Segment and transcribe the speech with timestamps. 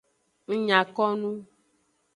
[0.47, 1.31] Ng nya ko nu.